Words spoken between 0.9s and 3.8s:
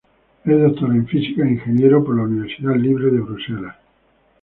en Física e ingeniero por la Universidad Libre de Bruselas.